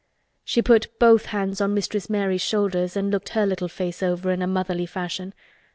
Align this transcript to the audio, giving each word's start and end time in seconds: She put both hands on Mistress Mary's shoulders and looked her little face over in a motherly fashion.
She 0.43 0.63
put 0.63 0.87
both 0.97 1.27
hands 1.27 1.61
on 1.61 1.75
Mistress 1.75 2.09
Mary's 2.09 2.41
shoulders 2.41 2.97
and 2.97 3.11
looked 3.11 3.29
her 3.29 3.45
little 3.45 3.67
face 3.67 4.01
over 4.01 4.31
in 4.31 4.41
a 4.41 4.47
motherly 4.47 4.87
fashion. 4.87 5.31